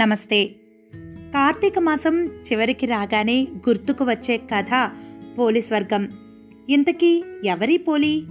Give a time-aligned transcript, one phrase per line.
[0.00, 0.46] నమస్తే.
[1.14, 4.90] కార్తీక మాసం చివరికి రాగానే గుర్తుకు వచ్చే కథ
[5.38, 6.08] పోలీస్ వర్గం
[6.70, 8.22] ఇంతకీ ఎవరి పోలి?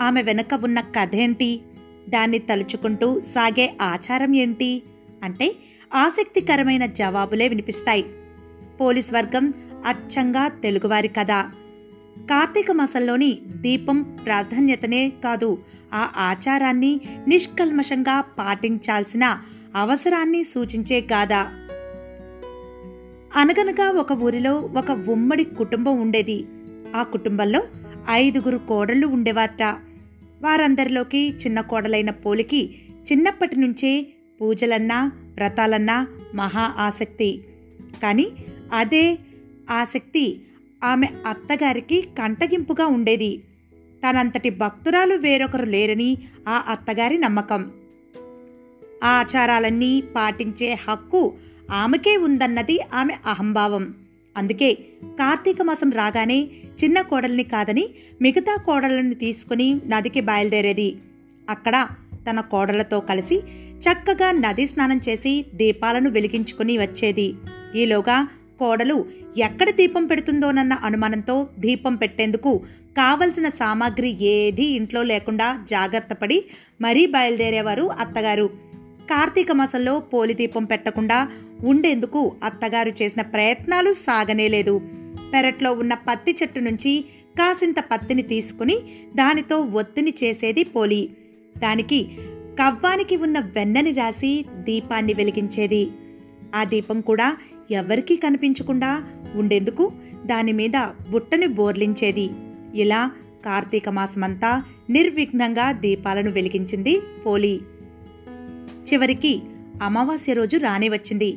[0.00, 1.60] ఆమె వెనుక ఉన్న కథ ఏంటి
[2.08, 4.82] దాన్ని తలుచుకుంటూ సాగే ఆచారం ఏంటి?
[5.22, 5.54] అంటే
[5.94, 8.04] ఆసక్తికరమైన జవాబులే వినిపిస్తాయి.
[8.80, 9.52] పోలీస్ వర్గం
[9.86, 11.30] అచ్చంగా తెలుగువారి కథ.
[12.18, 15.58] కార్తీక మాసంలోని దీపం ప్రాధాన్యతనే కాదు
[15.94, 19.38] ఆ ఆచారాన్ని నిష్కల్మషంగా పాటించాల్సిన
[19.74, 21.32] అవసరాన్ని సూచించే గాథ.
[23.38, 26.46] అనగనగా ఒక ఊరిలో ఒక ఉమ్మడి కుటుంబం ఉండేది.
[26.96, 27.62] ఆ కుటుంబంలో
[28.10, 29.62] ఐదుగురు కోడళ్ళు ఉండేవారట.
[30.42, 34.06] వారందరిలోకి చిన్న కోడలైన పోలికి చిన్నప్పటి నుంచే
[34.40, 37.44] పూజలన్నా వ్రతాలన్నా మహా ఆసక్తి.
[38.02, 38.32] కానీ
[38.72, 39.18] అదే
[39.70, 40.40] ఆసక్తి
[40.84, 43.42] ఆమె అత్తగారికి కంటగింపుగా ఉండేది.
[44.06, 47.70] తనంతటి భక్తురాలు వేరొకరు లేరని ఆ అత్తగారి నమ్మకం.
[49.04, 51.32] ఆచారాలన్నీ పాటించే హక్కు
[51.70, 53.94] ఆమెకే ఉందన్నది ఆమె అహంభావం.
[54.36, 54.72] అందుకే
[55.04, 56.46] కార్తీక మాసం రాగానే
[56.84, 57.88] చిన్న కోడల్ని కాదని
[58.22, 60.96] మిగతా కోడళ్ళని తీసుకుని నదికి బయలుదేరేది.
[61.50, 61.88] అక్కడ
[62.30, 63.42] తన కోడళ్ళతో కలిసి
[63.78, 67.34] చక్కగా నది స్నానం చేసి దీపాలను వెలిగించుకుని వచ్చేది.
[67.76, 72.62] ఈలోగా కోడలు ఎక్కడ దీపం పెడుతుందోనన్న అనుమానంతో దీపం పెట్టేందుకు
[72.96, 76.44] కావలసిన సామాగ్రి ఏదీ ఇంట్లో లేకుండా జాగ్రత్తపడి
[76.80, 78.50] మరీ బయలుదేరేవారు అత్తగారు.
[79.10, 81.28] కార్తీక మాసంలో పోలి దీపం పెట్టకుండా
[81.64, 84.80] ఉండేందుకు అత్తగారు చేసిన ప్రయత్నాలు సాగనేలేదు
[85.32, 87.04] పెరట్లో ఉన్న పత్తి చెట్టు నుంచి
[87.38, 88.76] కాసింత పత్తిని తీసుకుని
[89.14, 91.10] దానితో ఒత్తిని చేసేది పోలి.
[91.58, 92.00] దానికి
[92.60, 95.90] కవ్వానికి ఉన్న వెన్నని రాసి దీపాన్ని వెలిగించేది.
[96.54, 97.36] ఆ దీపం కూడా
[97.70, 99.92] ఎవరికీ కనిపించకుండా ఉండేందుకు
[100.26, 100.76] దాని మీద
[101.10, 102.30] బుట్టని బోర్లించేది.
[102.74, 103.10] ఇలా
[103.44, 107.60] కార్తీక మాసమంతా నిర్విఘ్నంగా దీపాలను వెలిగించింది పోలి.
[108.92, 109.42] చివరికి
[109.82, 111.30] అమావాస్య రోజు రానే వచ్చింది.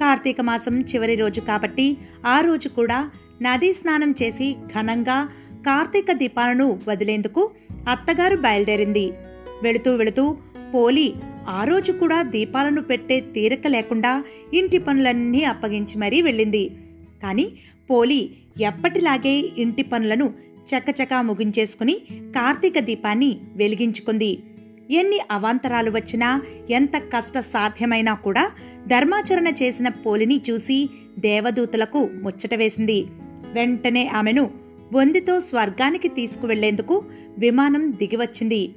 [0.00, 1.96] కార్తీక మాసం చివరి రోజు కాబట్టి
[2.26, 3.10] ఆ రోజు కూడా
[3.42, 5.28] నదీ స్నానం చేసి ఘనంగా
[5.66, 7.50] కార్తీక దీపాలను వదిలేందుకు
[7.88, 9.12] అత్తగారు బయలుదేరింది.
[9.62, 10.36] వెళుతూ వెళుతూ
[10.74, 11.14] పోలి
[11.48, 14.24] ఆ రోజు కూడా దీపాలను పెట్టే తీరిక లేకుండా
[14.54, 16.64] ఇంటి పనులన్నీ అప్పగించి మరీ వెళ్ళింది.
[17.22, 17.46] కానీ
[17.90, 20.26] పోలి ఎప్పటిలాగే ఇంటి పనులను
[20.70, 21.94] చకచకా ముగించేసుకుని
[22.36, 24.32] కార్తీక దీపాన్ని వెలిగించుకుంది.
[24.90, 28.50] ఎన్ని అవాంతరాలు వచ్చినా ఎంత కష్ట సాధ్యమైనా కూడా
[28.86, 33.06] ధర్మాచరణ చేసిన పోలిని చూసి దేవదూతలకు ముచ్చట వేసింది.
[33.52, 34.50] వెంటనే ఆమెను
[34.92, 37.04] బొందితో స్వర్గానికి తీసుకువెళ్ళేందుకు
[37.38, 38.74] విమానం దిగివచ్చింది.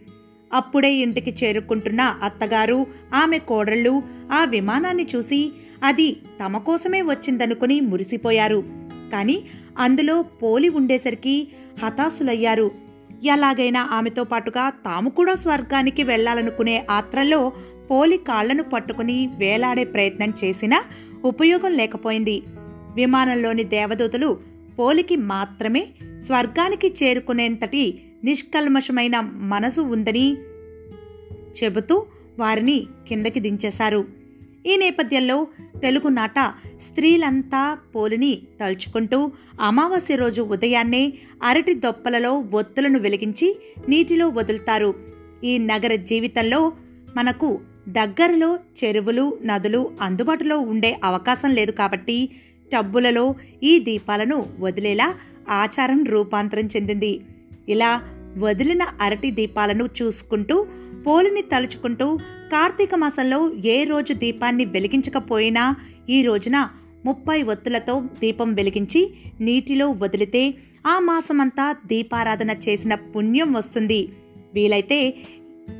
[0.53, 4.01] అప్పుడే ఇంటికి చేరుకుంటున్న అత్తగారు ఆమె కోడళ్ళు
[4.31, 5.51] ఆ విమానాన్ని చూసి
[5.83, 8.63] అది తమ కోసమే వచ్చిందనుకుని మురిసిపోయారు.
[9.11, 9.43] కానీ
[9.77, 11.47] అందులో పోలి ఉండేసరికి
[11.83, 12.86] హతాశులయ్యారు.
[13.23, 17.51] ఎలాగైనా ఆమెతో పాటుగా తాము కూడా స్వర్గానికి వెళ్ళాలనుకునే ఆత్రలో
[17.91, 20.83] పోలి కాళ్ళను పట్టుకుని వేలాడే ప్రయత్నం చేసినా
[21.25, 22.43] ఉపయోగం లేకపోయింది.
[22.95, 24.39] విమానంలోని దేవదూతలు
[24.79, 25.87] పోలికి మాత్రమే
[26.25, 30.37] స్వర్గానికి చేరుకునేంతటి నిష్కల్మషమైన మనసు ఉందని
[31.63, 32.05] చెబుతూ
[32.39, 34.16] వారిని కిందకి దించేశారు.
[34.67, 35.47] ఈ నేపథ్యంలో
[35.81, 36.39] తెలుగు నాట
[36.85, 41.13] స్త్రీలంతా పోలిని తలుచుకుంటూ అమావాస్య రోజు ఉదయాన్నే
[41.43, 43.47] అరటి దొప్పలలో ఒత్తులను వెలిగించి
[43.89, 44.93] నీటిలో వదులుతారు.
[45.43, 46.73] ఈ నగర జీవితంలో
[47.15, 47.49] మనకు
[47.89, 52.17] దగ్గరలో చెరువులు నదులు అందుబాటులో ఉండే అవకాశం లేదు కాబట్టి
[52.73, 55.15] టబ్బులలో ఈ దీపాలను వదిలేలా
[55.49, 57.13] ఆచారం రూపాంతరం చెందింది.
[57.69, 57.91] ఇలా
[58.37, 60.67] వదిలిన అరటి దీపాలను చూసుకుంటూ
[61.07, 62.07] పోలిని తలుచుకుంటూ
[62.51, 65.75] కార్తీక మాసంలో ఏ రోజు దీపాన్ని వెలిగించకపోయినా
[66.09, 66.57] ఈ రోజున
[67.05, 69.01] ముప్పై ఒత్తులతో దీపం వెలిగించి
[69.41, 70.53] నీటిలో వదిలితే
[70.87, 74.09] ఆ మాసమంతా దీపారాధన చేసిన పుణ్యం వస్తుంది.
[74.53, 74.99] వీలైతే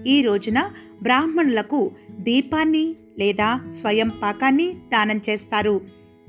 [0.08, 0.60] ఈ రోజున
[1.02, 3.50] బ్రాహ్మణులకు దీపాన్ని లేదా
[3.82, 5.82] స్వయం పాకాన్ని దానం చేస్తారు.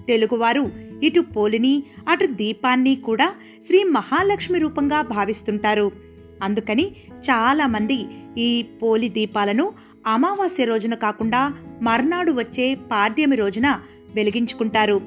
[0.09, 0.71] తెలుగువారు
[1.03, 3.35] ఇటు పోలిని అటు దీపాన్ని కూడా
[3.67, 5.93] శ్రీ మహాలక్ష్మి రూపంగా భావిస్తుంటారు.
[6.43, 6.87] అందుకని
[7.19, 7.99] చాలామంది
[8.39, 9.73] ఈ పోలి దీపాలను
[10.09, 13.81] అమావాస్య రోజున కాకుండా మర్నాడు వచ్చే పాడ్యమి రోజున
[14.15, 15.01] వెలిగించుకుంటారు.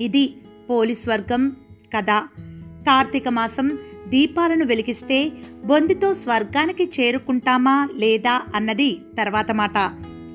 [0.00, 0.34] ఇది
[0.70, 1.56] పోలీస్ స్వర్గం
[1.96, 2.10] కథ
[2.86, 3.78] కార్తీక మాసం
[4.08, 5.32] దీపాలను వెలిగిస్తే
[5.64, 9.78] బొందితో స్వర్గానికి చేరుకుంటామా లేదా అన్నది తర్వాత మాట.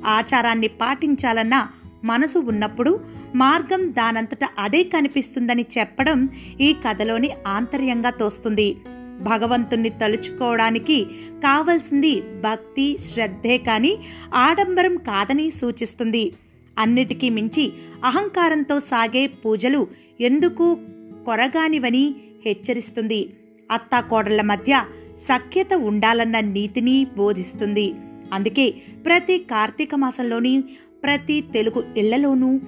[0.05, 1.67] ఆచారాన్ని పాటించాలన్న
[2.03, 2.99] మనసు ఉన్నప్పుడు
[3.35, 6.29] మార్గం దానంతట అదే కనిపిస్తుందని చెప్పడం
[6.61, 8.77] ఈ కథలోని ఆంతర్యంగా తోస్తుంది.
[9.21, 13.97] భగవంతుణ్ణి తలుచుకోవడానికి కావలసింది భక్తి శ్రద్ధే కానీ
[14.33, 16.33] ఆడంబరం కాదని సూచిస్తుంది.
[16.79, 17.73] అన్నిటికీ మించి
[18.05, 19.87] అహంకారంతో సాగే పూజలు
[20.21, 20.77] ఎందుకు
[21.25, 22.15] కొరగానివని
[22.45, 23.29] హెచ్చరిస్తుంది.
[23.71, 24.85] అత్తాకోడళ్ళ మధ్య
[25.29, 27.93] సఖ్యత ఉండాలన్న నీతిని బోధిస్తుంది.
[28.33, 28.71] అందుకే
[29.05, 30.63] ప్రతి కార్తీక మాసంలోని
[31.03, 32.59] ప్రతి తెలుగు ఇళ్ళలోనూ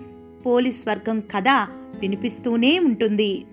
[0.45, 1.49] పోలీస్ వర్గం కథ
[1.99, 3.45] వినిపిస్తూనే ఉంటుంది.